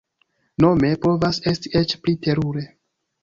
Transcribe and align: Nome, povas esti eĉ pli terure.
Nome, 0.63 0.89
povas 1.03 1.39
esti 1.53 1.73
eĉ 1.81 1.95
pli 2.07 2.17
terure. 2.29 2.65